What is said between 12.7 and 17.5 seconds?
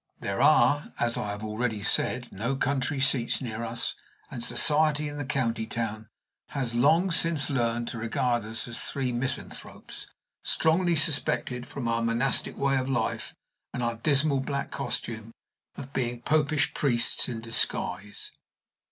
of life and our dismal black costume, of being popish priests in